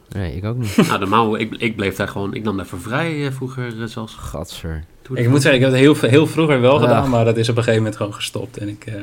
nee, 0.09 0.35
ik 0.35 0.45
ook 0.45 0.57
niet. 0.57 0.77
nou, 0.87 0.99
normaal, 0.99 1.39
ik, 1.39 1.55
ik 1.55 1.75
bleef 1.75 1.95
daar 1.95 2.07
gewoon... 2.07 2.33
Ik 2.33 2.43
nam 2.43 2.57
daarvoor 2.57 2.79
vrij 2.79 3.25
eh, 3.25 3.31
vroeger 3.31 3.81
eh, 3.81 3.87
zelfs. 3.87 4.17
De 4.31 4.81
Ik 5.13 5.29
moet 5.29 5.41
zeggen, 5.41 5.53
ik 5.53 5.65
heb 5.65 5.71
het 5.71 5.79
heel, 5.79 6.09
heel 6.09 6.27
vroeger 6.27 6.61
wel 6.61 6.79
gedaan, 6.79 7.09
maar 7.09 7.25
dat 7.25 7.37
is 7.37 7.49
op 7.49 7.57
een 7.57 7.63
gegeven 7.63 7.83
moment 7.83 7.97
gewoon 7.97 8.13
gestopt. 8.13 8.57
En 8.57 8.69
ik 8.69 8.85
eh, 8.85 8.95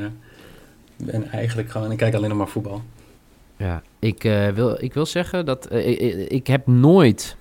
ben 0.97 1.29
eigenlijk 1.31 1.69
gewoon, 1.69 1.91
ik 1.91 1.97
kijk 1.97 2.13
alleen 2.13 2.29
nog 2.29 2.37
maar 2.37 2.47
voetbal. 2.47 2.81
Ja, 3.57 3.81
ik, 3.99 4.23
eh, 4.23 4.47
wil, 4.47 4.75
ik 4.83 4.93
wil 4.93 5.05
zeggen 5.05 5.45
dat 5.45 5.65
eh, 5.65 5.87
ik, 5.87 6.29
ik- 6.31 6.47
heb 6.47 6.67
nooit 6.67 7.35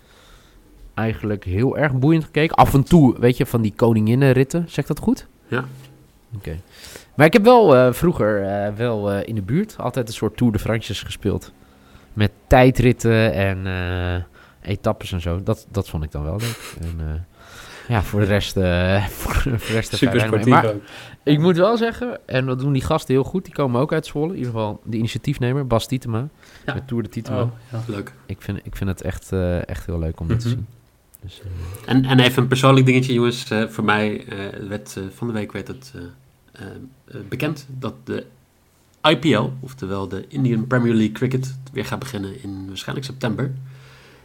eigenlijk 0.94 1.44
heel 1.44 1.78
erg 1.78 1.92
boeiend 1.92 2.24
gekeken. 2.24 2.56
Af 2.56 2.74
en 2.74 2.82
toe, 2.82 3.16
weet 3.20 3.36
je, 3.36 3.46
van 3.46 3.62
die 3.62 3.72
koninginnenritten. 3.76 4.64
Zeg 4.68 4.76
ik 4.84 4.86
dat 4.86 4.98
goed? 4.98 5.26
Ja. 5.48 5.64
Oké. 6.36 6.56
Maar 7.14 7.26
ik 7.26 7.32
heb 7.32 7.44
wel 7.44 7.76
eh, 7.76 7.92
vroeger 7.92 8.42
eh, 8.46 8.72
wel 8.74 9.12
eh, 9.12 9.28
in 9.28 9.34
de 9.34 9.42
buurt 9.42 9.74
altijd 9.78 10.08
een 10.08 10.14
soort 10.14 10.36
Tour 10.36 10.52
de 10.52 10.58
France's 10.58 11.02
gespeeld. 11.02 11.52
Met 12.12 12.30
tijdritten 12.46 13.32
en 13.32 13.66
eh, 13.66 14.70
etappes 14.72 15.12
en 15.12 15.20
zo. 15.20 15.42
Dat, 15.42 15.66
dat 15.70 15.88
vond 15.88 16.04
ik 16.04 16.10
dan 16.10 16.22
wel 16.22 16.36
leuk. 16.36 16.74
En, 16.80 16.94
eh, 16.98 17.31
ja, 17.92 18.02
voor 18.02 18.20
de 18.20 18.26
rest... 18.26 18.56
eh 18.56 19.06
voor 19.20 19.42
de 19.52 19.56
rest 19.72 19.92
er 19.92 19.98
Super 19.98 20.20
sportief 20.20 20.46
Maar 20.48 20.66
ook. 20.66 20.82
ik 21.22 21.38
moet 21.38 21.56
wel 21.56 21.76
zeggen, 21.76 22.18
en 22.26 22.46
dat 22.46 22.58
doen 22.60 22.72
die 22.72 22.82
gasten 22.82 23.14
heel 23.14 23.24
goed. 23.24 23.44
Die 23.44 23.54
komen 23.54 23.80
ook 23.80 23.92
uit 23.92 24.06
Zwolle. 24.06 24.28
In 24.32 24.36
ieder 24.36 24.52
geval 24.52 24.80
de 24.84 24.96
initiatiefnemer, 24.96 25.66
Bas 25.66 25.86
Tietema. 25.86 26.28
Ja. 26.66 26.74
Met 26.74 26.88
Tour 26.88 27.02
de 27.02 27.08
Tietema. 27.08 27.42
Oh, 27.42 27.50
ja. 27.72 27.82
Leuk. 27.86 28.12
Ik 28.26 28.36
vind, 28.40 28.58
ik 28.62 28.76
vind 28.76 28.90
het 28.90 29.02
echt, 29.02 29.32
eh, 29.32 29.68
echt 29.68 29.86
heel 29.86 29.98
leuk 29.98 30.20
om 30.20 30.26
dit 30.28 30.40
te 30.40 30.46
Mhm. 30.48 30.56
zien. 30.56 30.66
Dus, 31.22 31.40
eh, 31.40 31.92
En, 31.94 32.04
en 32.04 32.20
even 32.20 32.42
een 32.42 32.48
persoonlijk 32.48 32.86
dingetje, 32.86 33.12
jongens. 33.12 33.50
Eh, 33.50 33.68
voor 33.68 33.84
mij 33.84 34.24
eh, 34.26 34.68
werd 34.68 34.96
van 35.14 35.26
de 35.26 35.32
week 35.32 35.52
werd 35.52 35.68
het 35.68 35.92
eh, 35.94 36.00
eh, 36.52 36.66
eh, 37.04 37.20
bekend 37.28 37.66
dat 37.68 37.94
de 38.04 38.26
IPL, 39.02 39.48
oftewel 39.60 40.08
de 40.08 40.24
Indian 40.28 40.66
Premier 40.66 40.92
League 40.94 41.12
Cricket, 41.12 41.56
weer 41.72 41.84
gaat 41.84 41.98
beginnen 41.98 42.42
in 42.42 42.64
waarschijnlijk 42.68 43.06
september. 43.06 43.50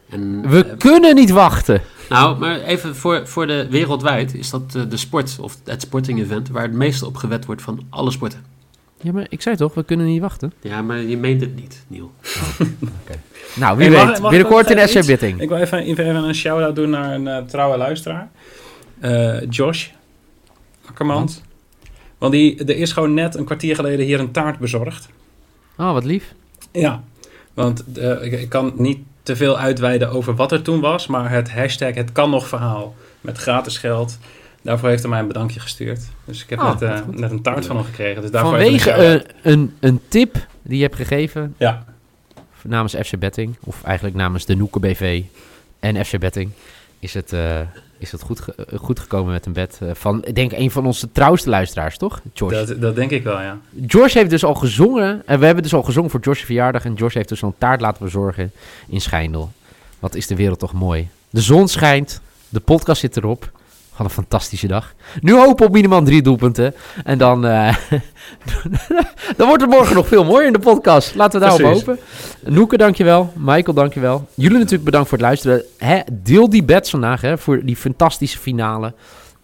En, 0.09 0.49
we 0.49 0.75
kunnen 0.77 1.15
niet 1.15 1.29
wachten. 1.29 1.81
Nou, 2.09 2.39
maar 2.39 2.61
even 2.61 2.95
voor, 2.95 3.27
voor 3.27 3.47
de 3.47 3.67
wereldwijd 3.69 4.33
is 4.33 4.49
dat 4.49 4.75
eh, 4.75 4.81
de 4.89 4.97
sport, 4.97 5.37
of 5.41 5.57
het 5.65 5.81
sporting 5.81 6.19
event, 6.19 6.49
waar 6.49 6.63
het 6.63 6.73
meeste 6.73 7.05
op 7.05 7.15
gewet 7.15 7.45
wordt 7.45 7.61
van 7.61 7.79
alle 7.89 8.11
sporten. 8.11 8.43
Ja, 9.01 9.11
maar 9.11 9.25
ik 9.29 9.41
zei 9.41 9.55
toch, 9.55 9.73
we 9.73 9.83
kunnen 9.83 10.05
niet 10.05 10.21
wachten. 10.21 10.53
Ja, 10.61 10.81
maar 10.81 10.97
je 10.97 11.17
meent 11.17 11.41
het 11.41 11.55
niet, 11.55 11.83
Niel. 11.87 12.11
Nou, 13.55 13.77
wie 13.77 13.89
Hey, 13.89 14.07
weet. 14.07 14.21
Binnenkort 14.21 14.69
in 14.69 14.87
SC 14.87 14.95
iets? 14.95 15.07
Bitting. 15.07 15.41
Ik 15.41 15.49
wil 15.49 15.57
even, 15.57 15.79
even 15.79 16.15
een 16.15 16.35
shout-out 16.35 16.75
doen 16.75 16.89
naar 16.89 17.13
een 17.13 17.27
eh, 17.27 17.43
trouwe 17.43 17.77
luisteraar. 17.77 18.29
Eh, 18.99 19.49
Josh 19.49 19.87
Akkermans. 20.85 21.41
Want 22.17 22.31
die, 22.31 22.65
er 22.65 22.77
is 22.77 22.91
gewoon 22.91 23.13
net 23.13 23.35
een 23.35 23.45
kwartier 23.45 23.75
geleden 23.75 24.05
hier 24.05 24.19
een 24.19 24.31
taart 24.31 24.59
bezorgd. 24.59 25.09
Oh, 25.77 25.91
wat 25.91 26.03
lief. 26.03 26.33
Ja, 26.71 27.03
want 27.53 27.83
eh, 27.93 28.23
ik, 28.23 28.31
ik 28.31 28.49
kan 28.49 28.73
niet 28.75 28.99
te 29.27 29.35
veel 29.35 29.59
uitweiden 29.59 30.09
over 30.09 30.35
wat 30.35 30.51
er 30.51 30.61
toen 30.61 30.79
was, 30.79 31.07
maar 31.07 31.29
het 31.29 31.51
hashtag 31.51 31.93
het 31.93 32.11
kan 32.11 32.29
nog 32.29 32.47
verhaal 32.47 32.95
met 33.21 33.37
gratis 33.37 33.77
geld. 33.77 34.17
Daarvoor 34.61 34.89
heeft 34.89 35.01
hij 35.01 35.09
mij 35.09 35.19
een 35.19 35.27
bedankje 35.27 35.59
gestuurd. 35.59 36.01
Dus 36.25 36.43
ik 36.43 36.49
heb 36.49 36.59
Oh, 36.59 36.79
net, 36.79 36.81
eh, 36.81 36.99
net 37.07 37.31
een 37.31 37.41
taart 37.41 37.65
van 37.65 37.75
hem 37.75 37.85
gekregen. 37.85 38.21
Dus 38.21 38.31
daarvoor 38.31 38.51
Vanwege 38.51 38.93
een, 38.93 39.23
een, 39.41 39.75
een 39.79 40.01
tip 40.07 40.47
die 40.61 40.77
je 40.77 40.83
hebt 40.83 40.95
gegeven 40.95 41.55
Ja, 41.57 41.83
namens 42.63 42.95
FC 42.95 43.19
Betting, 43.19 43.55
of 43.59 43.83
eigenlijk 43.83 44.15
namens 44.15 44.45
de 44.45 44.55
Noeken 44.55 44.81
BV 44.81 45.21
en 45.79 46.05
FC 46.05 46.19
Betting, 46.19 46.51
is 46.99 47.13
het, 47.13 47.33
eh, 47.33 47.59
is 47.97 48.11
het 48.11 48.21
goed, 48.21 48.39
ge- 48.41 48.67
goed 48.75 48.99
gekomen 48.99 49.31
met 49.31 49.45
een 49.45 49.53
bed 49.53 49.77
eh, 49.81 49.89
van, 49.93 50.25
ik 50.25 50.35
denk, 50.35 50.51
een 50.51 50.71
van 50.71 50.85
onze 50.85 51.11
trouwste 51.11 51.49
luisteraars, 51.49 51.97
toch? 51.97 52.21
George. 52.33 52.65
dat, 52.65 52.81
dat 52.81 52.95
denk 52.95 53.11
ik 53.11 53.23
wel, 53.23 53.41
ja. 53.41 53.59
George 53.87 54.17
heeft 54.17 54.29
dus 54.29 54.43
al 54.43 54.53
gezongen. 54.55 55.21
En 55.25 55.39
we 55.39 55.45
hebben 55.45 55.63
dus 55.63 55.73
al 55.73 55.83
gezongen 55.83 56.09
voor 56.09 56.19
George's 56.23 56.45
verjaardag. 56.45 56.85
En 56.85 56.97
George 56.97 57.17
heeft 57.17 57.29
dus 57.29 57.39
zo'n 57.39 57.55
taart 57.57 57.81
laten 57.81 58.03
bezorgen 58.03 58.51
in 58.87 59.01
Schijndel. 59.01 59.51
Wat 59.99 60.15
is 60.15 60.27
de 60.27 60.35
wereld 60.35 60.59
toch 60.59 60.73
mooi. 60.73 61.07
De 61.29 61.41
zon 61.41 61.67
schijnt. 61.67 62.21
De 62.49 62.59
podcast 62.59 62.99
zit 63.01 63.17
erop. 63.17 63.51
Wat 63.97 64.05
een 64.07 64.13
fantastische 64.13 64.67
dag. 64.67 64.93
Nu 65.21 65.33
hopen 65.33 65.65
op 65.65 65.71
minimaal 65.71 66.03
drie 66.03 66.21
doelpunten. 66.21 66.73
En 67.03 67.17
dan, 67.17 67.45
eh, 67.45 67.75
dan 69.37 69.47
wordt 69.47 69.61
het 69.61 69.71
morgen 69.71 69.95
nog 69.95 70.07
veel 70.07 70.23
mooier 70.25 70.47
in 70.47 70.53
de 70.53 70.59
podcast. 70.59 71.15
Laten 71.15 71.39
we 71.39 71.45
daarop 71.45 71.65
hopen. 71.73 71.99
Noeke, 72.45 72.77
dankjewel. 72.77 73.33
Michael, 73.35 73.73
dankjewel. 73.73 74.27
Jullie 74.33 74.57
natuurlijk 74.57 74.83
bedankt 74.83 75.09
voor 75.09 75.17
het 75.17 75.27
luisteren. 75.27 75.63
Hè, 75.77 75.99
deel 76.11 76.49
die 76.49 76.63
bets 76.63 76.89
vandaag 76.89 77.21
hè, 77.21 77.37
voor 77.37 77.61
die 77.65 77.75
fantastische 77.75 78.37
finale 78.37 78.93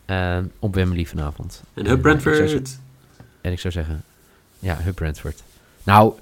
eh, 0.05 0.37
op 0.59 0.75
Wembley 0.75 1.05
vanavond. 1.05 1.61
En 1.73 1.85
Hub 1.87 2.05
ik 2.05 2.19
zou 2.21 2.35
zeggen- 2.35 2.47
Brentford. 2.61 2.79
en 3.41 3.51
ik 3.51 3.59
zou 3.59 3.73
zeggen, 3.73 4.03
ja, 4.59 4.77
Hub 4.83 4.95
Brentford. 4.95 5.43
Nou, 5.83 6.13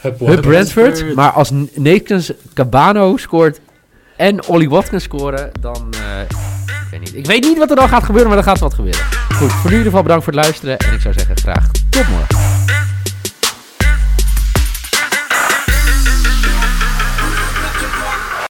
Hub 0.00 0.16
Brentford, 0.18 0.42
Brentford. 0.72 1.14
maar 1.14 1.30
als 1.32 1.50
Nathan 1.74 2.22
Cabano 2.54 3.16
scoort 3.16 3.60
en 4.16 4.46
Ollie 4.46 4.68
Watkins 4.70 5.02
scoren, 5.04 5.50
dan... 5.60 5.94
eh, 5.94 6.36
ik, 6.90 6.90
weet 6.90 7.00
niet. 7.00 7.14
ik 7.14 7.26
weet 7.26 7.42
niet 7.42 7.58
wat 7.58 7.70
er 7.70 7.76
dan 7.76 7.88
gaat 7.88 8.04
gebeuren, 8.04 8.28
maar 8.28 8.38
er 8.38 8.44
gaat 8.44 8.58
wat 8.58 8.74
gebeuren. 8.74 9.00
Goed, 9.34 9.52
voor 9.52 9.70
nu 9.70 9.76
in 9.76 9.76
ieder 9.76 9.84
geval 9.84 10.02
bedankt 10.02 10.24
voor 10.24 10.32
het 10.32 10.42
luisteren. 10.42 10.78
En 10.78 10.94
ik 10.94 11.00
zou 11.00 11.14
zeggen, 11.14 11.36
graag 11.36 11.70
tot 11.90 12.08
morgen. 12.08 12.55